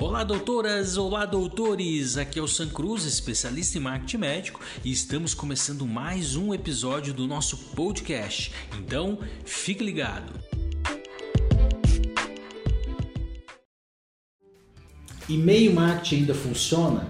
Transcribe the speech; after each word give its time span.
Olá, 0.00 0.22
doutoras! 0.22 0.96
Olá, 0.96 1.26
doutores! 1.26 2.16
Aqui 2.16 2.38
é 2.38 2.42
o 2.42 2.46
San 2.46 2.68
Cruz, 2.68 3.04
especialista 3.04 3.78
em 3.78 3.80
marketing 3.80 4.18
médico, 4.18 4.60
e 4.84 4.92
estamos 4.92 5.34
começando 5.34 5.84
mais 5.84 6.36
um 6.36 6.54
episódio 6.54 7.12
do 7.12 7.26
nosso 7.26 7.56
podcast. 7.74 8.52
Então, 8.78 9.18
fique 9.44 9.82
ligado! 9.82 10.32
E-mail 15.28 15.74
marketing 15.74 16.14
ainda 16.14 16.34
funciona? 16.34 17.08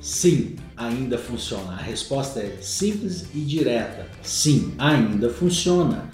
Sim, 0.00 0.56
ainda 0.76 1.16
funciona. 1.16 1.74
A 1.74 1.82
resposta 1.82 2.40
é 2.40 2.60
simples 2.60 3.28
e 3.32 3.42
direta. 3.42 4.10
Sim, 4.24 4.74
ainda 4.76 5.30
funciona. 5.30 6.10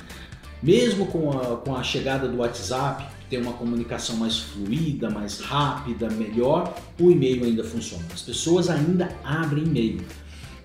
Mesmo 0.62 1.06
com 1.06 1.30
a, 1.30 1.56
com 1.56 1.74
a 1.74 1.82
chegada 1.82 2.28
do 2.28 2.36
WhatsApp, 2.36 3.19
tem 3.30 3.40
uma 3.40 3.52
comunicação 3.52 4.16
mais 4.16 4.38
fluida, 4.38 5.08
mais 5.08 5.38
rápida, 5.38 6.10
melhor, 6.10 6.76
o 6.98 7.12
e-mail 7.12 7.44
ainda 7.44 7.62
funciona. 7.62 8.04
As 8.12 8.22
pessoas 8.22 8.68
ainda 8.68 9.08
abrem 9.22 9.64
e-mail. 9.64 10.00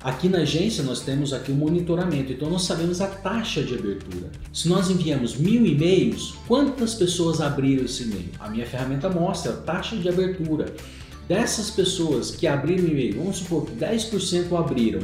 Aqui 0.02 0.28
na 0.28 0.40
agência 0.40 0.84
nós 0.84 1.02
temos 1.02 1.32
aqui 1.32 1.52
o 1.52 1.56
monitoramento, 1.56 2.32
então 2.32 2.50
nós 2.50 2.64
sabemos 2.64 3.02
a 3.02 3.08
taxa 3.08 3.64
de 3.64 3.76
abertura. 3.76 4.32
Se 4.52 4.68
nós 4.68 4.90
enviamos 4.90 5.36
mil 5.36 5.66
e-mails, 5.66 6.36
quantas 6.48 6.96
pessoas 6.96 7.40
abriram 7.40 7.86
esse 7.86 8.04
e-mail? 8.04 8.30
A 8.40 8.50
minha 8.50 8.66
ferramenta 8.66 9.10
mostra 9.10 9.54
a 9.54 9.58
taxa 9.58 9.96
de 9.96 10.10
abertura. 10.10 10.76
Dessas 11.28 11.70
pessoas 11.72 12.32
que 12.32 12.46
abriram 12.46 12.86
o 12.86 12.88
e-mail, 12.88 13.18
vamos 13.18 13.38
supor 13.38 13.66
que 13.66 13.76
10% 13.76 14.58
abriram. 14.58 15.02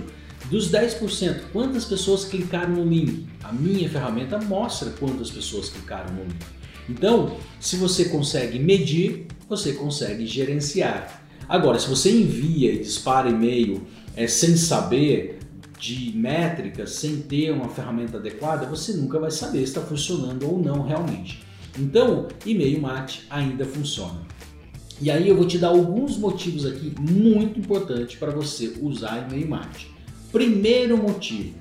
Dos 0.49 0.71
10%, 0.71 1.41
quantas 1.53 1.85
pessoas 1.85 2.25
clicaram 2.25 2.73
no 2.73 2.85
link? 2.85 3.25
A 3.43 3.51
minha 3.51 3.87
ferramenta 3.89 4.39
mostra 4.39 4.91
quantas 4.99 5.29
pessoas 5.29 5.69
clicaram 5.69 6.13
no 6.13 6.23
link. 6.23 6.60
Então, 6.89 7.37
se 7.59 7.75
você 7.75 8.05
consegue 8.05 8.59
medir, 8.59 9.27
você 9.47 9.73
consegue 9.73 10.25
gerenciar. 10.25 11.23
Agora, 11.47 11.77
se 11.79 11.89
você 11.89 12.11
envia 12.11 12.71
e 12.71 12.79
dispara 12.79 13.29
e-mail 13.29 13.85
é, 14.15 14.27
sem 14.27 14.55
saber 14.55 15.39
de 15.79 16.15
métricas, 16.15 16.91
sem 16.91 17.17
ter 17.17 17.51
uma 17.51 17.67
ferramenta 17.67 18.17
adequada, 18.17 18.67
você 18.67 18.93
nunca 18.93 19.19
vai 19.19 19.31
saber 19.31 19.59
se 19.59 19.63
está 19.65 19.81
funcionando 19.81 20.47
ou 20.47 20.61
não 20.61 20.83
realmente. 20.83 21.43
Então, 21.77 22.27
e-mail 22.45 22.79
mate 22.81 23.25
ainda 23.29 23.65
funciona. 23.65 24.21
E 25.01 25.09
aí 25.09 25.27
eu 25.27 25.35
vou 25.35 25.47
te 25.47 25.57
dar 25.57 25.69
alguns 25.69 26.17
motivos 26.17 26.65
aqui 26.65 26.93
muito 26.99 27.59
importantes 27.59 28.15
para 28.17 28.29
você 28.29 28.75
usar 28.81 29.27
e-mail 29.27 29.49
marketing. 29.49 29.87
Primeiro 30.31 30.95
motivo, 30.95 31.55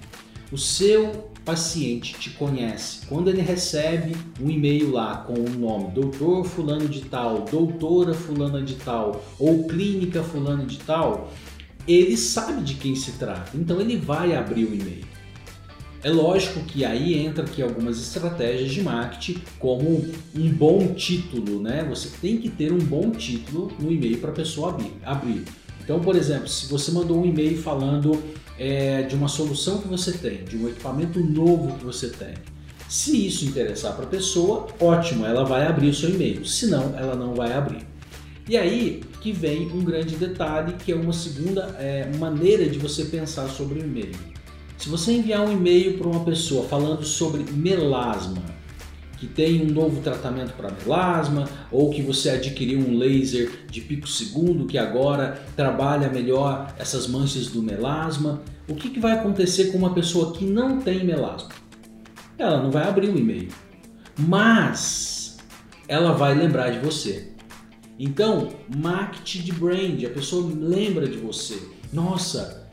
o 0.52 0.58
seu 0.58 1.30
paciente 1.50 2.14
te 2.14 2.30
conhece. 2.30 3.06
Quando 3.08 3.28
ele 3.28 3.40
recebe 3.40 4.14
um 4.40 4.48
e-mail 4.48 4.92
lá 4.92 5.16
com 5.16 5.34
o 5.34 5.50
nome 5.50 5.90
doutor 5.90 6.44
fulano 6.44 6.88
de 6.88 7.00
tal, 7.00 7.44
doutora 7.50 8.14
fulana 8.14 8.62
de 8.62 8.76
tal 8.76 9.24
ou 9.36 9.66
clínica 9.66 10.22
fulano 10.22 10.64
de 10.64 10.78
tal, 10.78 11.32
ele 11.88 12.16
sabe 12.16 12.62
de 12.62 12.74
quem 12.74 12.94
se 12.94 13.12
trata. 13.12 13.50
Então 13.56 13.80
ele 13.80 13.96
vai 13.96 14.36
abrir 14.36 14.64
o 14.64 14.72
e-mail. 14.72 15.04
É 16.04 16.08
lógico 16.08 16.60
que 16.60 16.84
aí 16.84 17.18
entra 17.18 17.44
aqui 17.44 17.60
algumas 17.60 18.00
estratégias 18.00 18.70
de 18.70 18.82
marketing, 18.82 19.42
como 19.58 20.06
um 20.34 20.52
bom 20.52 20.94
título, 20.94 21.60
né? 21.60 21.84
Você 21.90 22.10
tem 22.20 22.38
que 22.38 22.48
ter 22.48 22.72
um 22.72 22.78
bom 22.78 23.10
título 23.10 23.72
no 23.80 23.90
e-mail 23.90 24.18
para 24.18 24.30
a 24.30 24.34
pessoa 24.34 24.78
abrir. 25.04 25.44
Então, 25.82 25.98
por 25.98 26.14
exemplo, 26.14 26.46
se 26.46 26.70
você 26.70 26.92
mandou 26.92 27.20
um 27.20 27.26
e-mail 27.26 27.60
falando 27.60 28.22
é, 28.60 29.02
de 29.02 29.14
uma 29.14 29.26
solução 29.26 29.78
que 29.78 29.88
você 29.88 30.12
tem, 30.12 30.44
de 30.44 30.54
um 30.58 30.68
equipamento 30.68 31.18
novo 31.18 31.78
que 31.78 31.84
você 31.84 32.10
tem, 32.10 32.34
se 32.86 33.26
isso 33.26 33.46
interessar 33.46 33.94
para 33.94 34.04
a 34.04 34.08
pessoa, 34.08 34.66
ótimo, 34.78 35.24
ela 35.24 35.44
vai 35.44 35.66
abrir 35.66 35.88
o 35.88 35.94
seu 35.94 36.10
e-mail. 36.10 36.44
Se 36.44 36.66
não, 36.66 36.94
ela 36.98 37.14
não 37.14 37.34
vai 37.34 37.52
abrir. 37.52 37.86
E 38.46 38.56
aí 38.56 39.00
que 39.20 39.32
vem 39.32 39.70
um 39.70 39.82
grande 39.82 40.16
detalhe, 40.16 40.74
que 40.74 40.92
é 40.92 40.94
uma 40.94 41.12
segunda 41.12 41.74
é, 41.78 42.10
maneira 42.18 42.68
de 42.68 42.78
você 42.78 43.04
pensar 43.04 43.48
sobre 43.48 43.78
o 43.78 43.82
e-mail. 43.84 44.16
Se 44.76 44.88
você 44.88 45.12
enviar 45.12 45.40
um 45.40 45.52
e-mail 45.52 45.98
para 45.98 46.08
uma 46.08 46.24
pessoa 46.24 46.66
falando 46.66 47.04
sobre 47.04 47.44
melasma, 47.52 48.42
que 49.20 49.26
tem 49.26 49.60
um 49.60 49.70
novo 49.70 50.00
tratamento 50.00 50.54
para 50.54 50.70
melasma, 50.70 51.46
ou 51.70 51.90
que 51.90 52.00
você 52.00 52.30
adquiriu 52.30 52.78
um 52.80 52.96
laser 52.96 53.66
de 53.70 53.82
pico 53.82 54.08
segundo 54.08 54.64
que 54.64 54.78
agora 54.78 55.44
trabalha 55.54 56.08
melhor 56.08 56.74
essas 56.78 57.06
manchas 57.06 57.48
do 57.48 57.62
melasma, 57.62 58.40
o 58.66 58.74
que, 58.74 58.88
que 58.88 58.98
vai 58.98 59.12
acontecer 59.12 59.72
com 59.72 59.78
uma 59.78 59.92
pessoa 59.92 60.32
que 60.32 60.46
não 60.46 60.80
tem 60.80 61.04
melasma? 61.04 61.50
Ela 62.38 62.62
não 62.62 62.70
vai 62.70 62.88
abrir 62.88 63.10
o 63.10 63.18
e-mail, 63.18 63.50
mas 64.18 65.36
ela 65.86 66.12
vai 66.12 66.34
lembrar 66.34 66.70
de 66.70 66.78
você. 66.78 67.32
Então, 67.98 68.48
marketing 68.74 69.42
de 69.42 69.52
brand, 69.52 70.02
a 70.02 70.08
pessoa 70.08 70.50
lembra 70.58 71.06
de 71.06 71.18
você. 71.18 71.60
Nossa, 71.92 72.66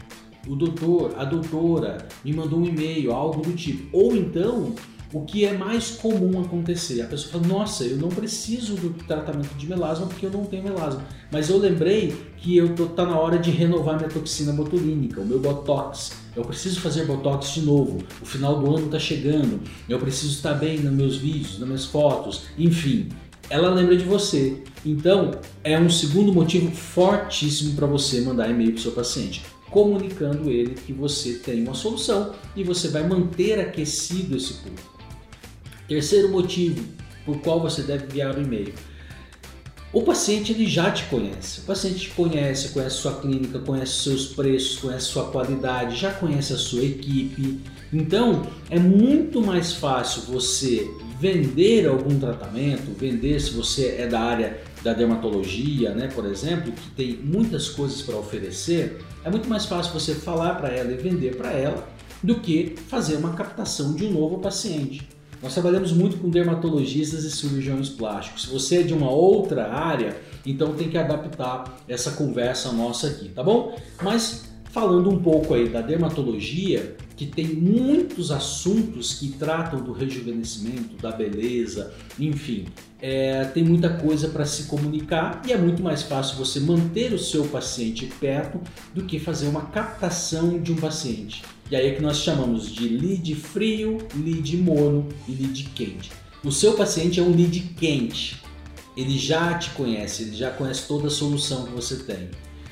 o 0.47 0.55
doutor, 0.55 1.13
a 1.17 1.25
doutora 1.25 2.07
me 2.23 2.31
mandou 2.31 2.59
um 2.59 2.65
e-mail, 2.65 3.11
algo 3.11 3.41
do 3.41 3.51
tipo. 3.51 3.89
Ou 3.91 4.15
então, 4.15 4.73
o 5.13 5.21
que 5.21 5.45
é 5.45 5.53
mais 5.57 5.91
comum 5.91 6.41
acontecer, 6.41 7.01
a 7.01 7.05
pessoa 7.05 7.31
fala: 7.31 7.47
"Nossa, 7.47 7.85
eu 7.85 7.97
não 7.97 8.09
preciso 8.09 8.75
do 8.75 8.89
tratamento 9.05 9.55
de 9.55 9.67
melasma 9.67 10.05
porque 10.05 10.25
eu 10.25 10.31
não 10.31 10.45
tenho 10.45 10.63
melasma, 10.63 11.05
mas 11.31 11.49
eu 11.49 11.57
lembrei 11.57 12.15
que 12.37 12.57
eu 12.57 12.75
tô 12.75 12.87
tá 12.87 13.05
na 13.05 13.17
hora 13.17 13.37
de 13.37 13.49
renovar 13.49 13.97
minha 13.97 14.09
toxina 14.09 14.51
botulínica, 14.51 15.21
o 15.21 15.25
meu 15.25 15.39
botox. 15.39 16.11
Eu 16.35 16.43
preciso 16.43 16.79
fazer 16.81 17.05
botox 17.05 17.53
de 17.53 17.61
novo. 17.61 17.99
O 18.21 18.25
final 18.25 18.59
do 18.59 18.75
ano 18.75 18.85
está 18.85 18.99
chegando. 18.99 19.61
Eu 19.87 19.97
preciso 19.99 20.33
estar 20.33 20.53
bem 20.53 20.79
nos 20.79 20.93
meus 20.93 21.17
vídeos, 21.17 21.57
nas 21.59 21.67
minhas 21.67 21.85
fotos, 21.85 22.43
enfim." 22.57 23.09
Ela 23.49 23.69
lembra 23.69 23.95
de 23.95 24.03
você. 24.03 24.61
Então, 24.85 25.31
é 25.63 25.79
um 25.79 25.89
segundo 25.89 26.33
motivo 26.33 26.69
fortíssimo 26.69 27.75
para 27.75 27.87
você 27.87 28.19
mandar 28.19 28.49
e-mail 28.49 28.71
para 28.73 28.79
o 28.79 28.81
seu 28.81 28.91
paciente 28.91 29.41
comunicando 29.69 30.49
ele 30.49 30.75
que 30.75 30.93
você 30.93 31.33
tem 31.33 31.63
uma 31.63 31.73
solução 31.73 32.33
e 32.55 32.63
você 32.63 32.87
vai 32.87 33.07
manter 33.07 33.59
aquecido 33.59 34.37
esse 34.37 34.53
público. 34.55 34.96
Terceiro 35.87 36.29
motivo 36.29 36.83
por 37.25 37.39
qual 37.39 37.61
você 37.61 37.81
deve 37.81 38.05
enviar 38.05 38.35
o 38.35 38.41
e-mail. 38.41 38.73
O 39.93 40.01
paciente 40.03 40.51
ele 40.51 40.67
já 40.67 40.91
te 40.91 41.05
conhece. 41.05 41.61
O 41.61 41.63
paciente 41.63 41.99
te 41.99 42.09
conhece, 42.09 42.69
conhece 42.69 42.97
sua 42.97 43.19
clínica, 43.19 43.59
conhece 43.59 44.03
seus 44.03 44.27
preços, 44.27 44.77
conhece 44.77 45.05
sua 45.05 45.31
qualidade, 45.31 45.95
já 45.95 46.11
conhece 46.11 46.53
a 46.53 46.57
sua 46.57 46.83
equipe. 46.83 47.59
Então 47.91 48.45
é 48.69 48.77
muito 48.77 49.41
mais 49.41 49.73
fácil 49.73 50.23
você 50.23 50.89
vender 51.19 51.87
algum 51.87 52.19
tratamento, 52.19 52.91
vender 52.97 53.39
se 53.39 53.51
você 53.51 53.95
é 53.97 54.07
da 54.07 54.19
área 54.19 54.61
da 54.83 54.93
dermatologia, 54.93 55.93
né, 55.95 56.07
por 56.13 56.25
exemplo, 56.25 56.71
que 56.71 56.89
tem 56.91 57.17
muitas 57.23 57.69
coisas 57.69 58.01
para 58.01 58.15
oferecer, 58.15 58.99
é 59.23 59.29
muito 59.29 59.49
mais 59.49 59.65
fácil 59.65 59.91
você 59.93 60.13
falar 60.13 60.55
para 60.55 60.69
ela 60.69 60.91
e 60.91 60.97
vender 60.97 61.35
para 61.35 61.51
ela 61.51 61.87
do 62.21 62.35
que 62.35 62.75
fazer 62.87 63.15
uma 63.15 63.33
captação 63.33 63.95
de 63.95 64.05
um 64.05 64.11
novo 64.11 64.37
paciente. 64.39 65.07
Nós 65.41 65.53
trabalhamos 65.53 65.91
muito 65.91 66.17
com 66.17 66.29
dermatologistas 66.29 67.23
e 67.23 67.31
cirurgiões 67.31 67.89
plásticos. 67.89 68.43
Se 68.43 68.49
você 68.49 68.79
é 68.79 68.83
de 68.83 68.93
uma 68.93 69.11
outra 69.11 69.71
área, 69.71 70.17
então 70.45 70.73
tem 70.73 70.89
que 70.89 70.97
adaptar 70.97 71.77
essa 71.87 72.11
conversa 72.11 72.71
nossa 72.71 73.07
aqui, 73.07 73.29
tá 73.29 73.43
bom? 73.43 73.75
Mas 74.01 74.45
falando 74.71 75.09
um 75.09 75.19
pouco 75.19 75.53
aí 75.53 75.69
da 75.69 75.81
dermatologia, 75.81 76.95
que 77.17 77.25
tem 77.25 77.47
muitos 77.47 78.31
assuntos 78.31 79.15
que 79.15 79.29
tratam 79.29 79.81
do 79.81 79.91
rejuvenescimento, 79.91 80.95
da 81.01 81.11
beleza, 81.11 81.91
enfim, 82.19 82.65
é, 83.01 83.43
tem 83.45 83.63
muita 83.63 83.89
coisa 83.89 84.29
para 84.29 84.45
se 84.45 84.63
comunicar 84.63 85.41
e 85.47 85.51
é 85.51 85.57
muito 85.57 85.81
mais 85.81 86.03
fácil 86.03 86.37
você 86.37 86.59
manter 86.59 87.11
o 87.11 87.19
seu 87.19 87.45
paciente 87.45 88.05
perto 88.19 88.61
do 88.93 89.03
que 89.03 89.17
fazer 89.17 89.47
uma 89.47 89.63
captação 89.63 90.59
de 90.59 90.71
um 90.71 90.75
paciente. 90.75 91.43
E 91.71 91.75
aí 91.75 91.87
é 91.87 91.95
que 91.95 92.01
nós 92.01 92.17
chamamos 92.17 92.71
de 92.71 92.87
lead 92.87 93.33
frio, 93.35 93.97
lead 94.15 94.55
mono 94.55 95.09
e 95.27 95.31
lead 95.31 95.63
quente. 95.75 96.11
O 96.43 96.51
seu 96.51 96.73
paciente 96.73 97.19
é 97.19 97.23
um 97.23 97.35
lead 97.35 97.59
quente, 97.79 98.41
ele 98.95 99.17
já 99.17 99.57
te 99.57 99.71
conhece, 99.71 100.21
ele 100.21 100.35
já 100.35 100.51
conhece 100.51 100.87
toda 100.87 101.07
a 101.07 101.11
solução 101.11 101.65
que 101.65 101.71
você 101.71 101.97
tem. 101.97 102.29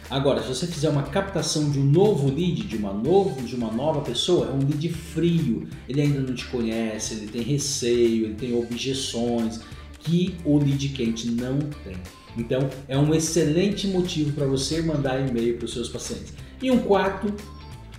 Agora, 0.09 0.41
se 0.41 0.49
você 0.49 0.67
fizer 0.67 0.89
uma 0.89 1.03
captação 1.03 1.71
de 1.71 1.79
um 1.79 1.83
novo 1.83 2.27
lead, 2.27 2.63
de 2.63 2.77
uma, 2.77 2.93
novo, 2.93 3.41
de 3.41 3.55
uma 3.55 3.71
nova 3.71 4.01
pessoa, 4.01 4.47
é 4.47 4.51
um 4.51 4.59
lead 4.59 4.89
frio. 4.89 5.67
Ele 5.89 6.01
ainda 6.01 6.19
não 6.19 6.35
te 6.35 6.45
conhece, 6.45 7.15
ele 7.15 7.27
tem 7.27 7.41
receio, 7.41 8.25
ele 8.25 8.35
tem 8.35 8.55
objeções 8.55 9.61
que 9.99 10.35
o 10.45 10.59
lead 10.59 10.89
quente 10.89 11.31
não 11.31 11.57
tem. 11.83 11.97
Então, 12.37 12.69
é 12.87 12.97
um 12.97 13.13
excelente 13.15 13.87
motivo 13.87 14.31
para 14.33 14.45
você 14.45 14.81
mandar 14.81 15.19
e-mail 15.27 15.57
para 15.57 15.65
os 15.65 15.73
seus 15.73 15.89
pacientes. 15.89 16.33
E 16.61 16.69
um 16.69 16.79
quarto 16.79 17.33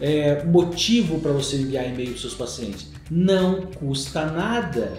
é, 0.00 0.44
motivo 0.44 1.18
para 1.18 1.32
você 1.32 1.56
enviar 1.56 1.86
e-mail 1.86 2.10
para 2.10 2.14
os 2.14 2.20
seus 2.20 2.34
pacientes: 2.34 2.92
não 3.10 3.62
custa 3.62 4.26
nada. 4.26 4.96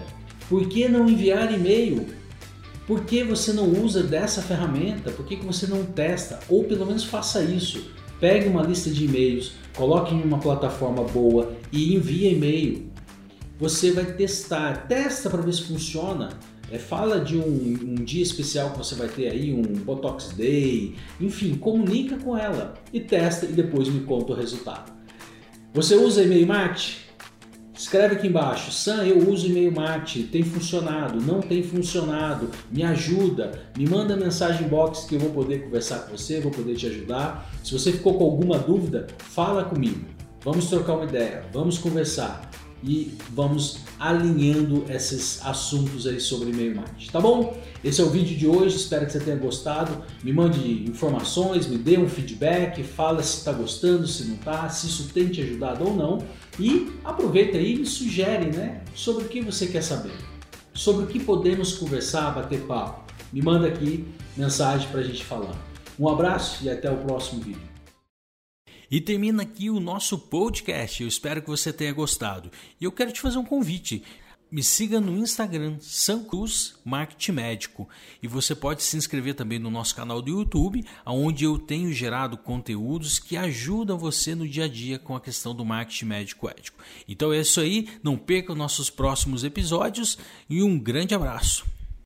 Por 0.48 0.68
que 0.68 0.88
não 0.88 1.08
enviar 1.08 1.52
e-mail? 1.52 2.06
Por 2.88 3.04
que 3.04 3.22
você 3.22 3.52
não 3.52 3.68
usa 3.68 4.02
dessa 4.02 4.40
ferramenta? 4.40 5.10
Por 5.10 5.26
que, 5.26 5.36
que 5.36 5.44
você 5.44 5.66
não 5.66 5.84
testa? 5.84 6.40
Ou 6.48 6.64
pelo 6.64 6.86
menos 6.86 7.04
faça 7.04 7.42
isso. 7.42 7.90
Pegue 8.18 8.48
uma 8.48 8.62
lista 8.62 8.88
de 8.88 9.04
e-mails, 9.04 9.52
coloque 9.76 10.14
em 10.14 10.22
uma 10.22 10.38
plataforma 10.38 11.04
boa 11.04 11.52
e 11.70 11.94
envie 11.94 12.32
e-mail. 12.32 12.90
Você 13.58 13.92
vai 13.92 14.06
testar, 14.06 14.86
testa 14.88 15.28
para 15.28 15.42
ver 15.42 15.52
se 15.52 15.64
funciona. 15.64 16.30
É, 16.70 16.78
fala 16.78 17.20
de 17.20 17.36
um, 17.36 17.42
um, 17.42 17.94
dia 17.96 18.22
especial 18.22 18.70
que 18.70 18.78
você 18.78 18.94
vai 18.94 19.08
ter 19.08 19.28
aí, 19.28 19.52
um 19.52 19.62
Botox 19.62 20.32
Day, 20.34 20.96
enfim, 21.20 21.56
comunica 21.56 22.16
com 22.16 22.36
ela 22.36 22.74
e 22.92 23.00
testa 23.00 23.44
e 23.44 23.52
depois 23.52 23.88
me 23.88 24.00
conta 24.00 24.32
o 24.32 24.36
resultado. 24.36 24.92
Você 25.74 25.94
usa 25.94 26.22
e-mail 26.22 26.46
marketing? 26.46 27.07
Escreve 27.78 28.16
aqui 28.16 28.26
embaixo, 28.26 28.72
Sam, 28.72 29.04
eu 29.04 29.30
uso 29.30 29.46
e-mail 29.46 29.70
marketing, 29.70 30.26
tem 30.26 30.42
funcionado, 30.42 31.20
não 31.20 31.40
tem 31.40 31.62
funcionado, 31.62 32.50
me 32.72 32.82
ajuda, 32.82 33.52
me 33.76 33.86
manda 33.88 34.16
mensagem 34.16 34.66
box 34.66 35.06
que 35.06 35.14
eu 35.14 35.20
vou 35.20 35.30
poder 35.30 35.62
conversar 35.62 36.00
com 36.00 36.16
você, 36.16 36.40
vou 36.40 36.50
poder 36.50 36.74
te 36.74 36.86
ajudar. 36.88 37.48
Se 37.62 37.72
você 37.72 37.92
ficou 37.92 38.18
com 38.18 38.24
alguma 38.24 38.58
dúvida, 38.58 39.06
fala 39.18 39.62
comigo. 39.62 40.04
Vamos 40.42 40.66
trocar 40.66 40.94
uma 40.94 41.04
ideia, 41.04 41.44
vamos 41.52 41.78
conversar 41.78 42.50
e 42.82 43.12
vamos 43.30 43.78
alinhando 43.98 44.84
esses 44.88 45.44
assuntos 45.44 46.06
aí 46.06 46.20
sobre 46.20 46.50
e-mail 46.50 46.76
marketing, 46.76 47.10
tá 47.10 47.20
bom? 47.20 47.56
Esse 47.82 48.00
é 48.00 48.04
o 48.04 48.10
vídeo 48.10 48.36
de 48.36 48.46
hoje, 48.46 48.76
espero 48.76 49.06
que 49.06 49.12
você 49.12 49.20
tenha 49.20 49.36
gostado. 49.36 50.02
Me 50.22 50.32
mande 50.32 50.84
informações, 50.88 51.66
me 51.66 51.78
dê 51.78 51.98
um 51.98 52.08
feedback, 52.08 52.82
fala 52.82 53.22
se 53.22 53.38
está 53.38 53.52
gostando, 53.52 54.06
se 54.06 54.24
não 54.24 54.34
está, 54.34 54.68
se 54.68 54.86
isso 54.86 55.10
tem 55.12 55.28
te 55.28 55.40
ajudado 55.42 55.84
ou 55.84 55.94
não. 55.94 56.18
E 56.58 56.90
aproveita 57.04 57.56
aí 57.56 57.74
e 57.74 57.78
me 57.78 57.86
sugere, 57.86 58.56
né, 58.56 58.82
sobre 58.94 59.24
o 59.24 59.28
que 59.28 59.40
você 59.40 59.66
quer 59.66 59.82
saber, 59.82 60.16
sobre 60.74 61.04
o 61.04 61.06
que 61.06 61.20
podemos 61.20 61.74
conversar, 61.74 62.34
bater 62.34 62.60
papo. 62.62 63.12
Me 63.32 63.42
manda 63.42 63.68
aqui 63.68 64.06
mensagem 64.36 64.88
para 64.88 65.00
a 65.00 65.04
gente 65.04 65.24
falar. 65.24 65.54
Um 65.98 66.08
abraço 66.08 66.64
e 66.64 66.70
até 66.70 66.90
o 66.90 66.96
próximo 66.98 67.42
vídeo. 67.42 67.67
E 68.90 69.00
termina 69.00 69.42
aqui 69.42 69.68
o 69.68 69.80
nosso 69.80 70.18
podcast. 70.18 71.02
Eu 71.02 71.08
espero 71.08 71.42
que 71.42 71.48
você 71.48 71.72
tenha 71.72 71.92
gostado. 71.92 72.50
E 72.80 72.84
eu 72.84 72.92
quero 72.92 73.12
te 73.12 73.20
fazer 73.20 73.36
um 73.36 73.44
convite. 73.44 74.02
Me 74.50 74.62
siga 74.62 74.98
no 74.98 75.14
Instagram, 75.18 75.76
Sancruz 75.78 76.74
Marketing 76.82 77.32
Médico. 77.32 77.86
E 78.22 78.26
você 78.26 78.54
pode 78.54 78.82
se 78.82 78.96
inscrever 78.96 79.34
também 79.34 79.58
no 79.58 79.70
nosso 79.70 79.94
canal 79.94 80.22
do 80.22 80.30
YouTube, 80.30 80.82
onde 81.04 81.44
eu 81.44 81.58
tenho 81.58 81.92
gerado 81.92 82.38
conteúdos 82.38 83.18
que 83.18 83.36
ajudam 83.36 83.98
você 83.98 84.34
no 84.34 84.48
dia 84.48 84.64
a 84.64 84.68
dia 84.68 84.98
com 84.98 85.14
a 85.14 85.20
questão 85.20 85.54
do 85.54 85.66
marketing 85.66 86.06
médico 86.06 86.48
ético. 86.48 86.82
Então 87.06 87.30
é 87.30 87.40
isso 87.40 87.60
aí, 87.60 87.88
não 88.02 88.16
perca 88.16 88.52
os 88.52 88.58
nossos 88.58 88.88
próximos 88.88 89.44
episódios 89.44 90.16
e 90.48 90.62
um 90.62 90.78
grande 90.78 91.14
abraço. 91.14 91.77